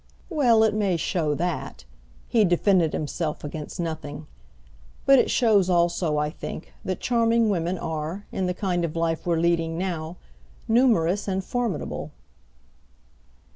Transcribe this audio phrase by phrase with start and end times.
[0.31, 1.85] "Well, it may show that"
[2.27, 4.25] he defended himself against nothing.
[5.05, 9.27] "But it shows also, I think, that charming women are, in the kind of life
[9.27, 10.17] we're leading now,
[10.67, 12.09] numerous and formidable."